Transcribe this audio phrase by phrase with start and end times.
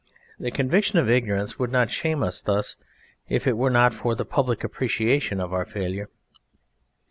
[0.39, 2.75] The conviction of ignorance would not shame us thus
[3.29, 6.09] if it were not for the public appreciation of our failure.